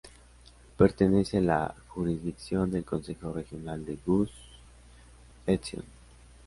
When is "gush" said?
4.03-4.31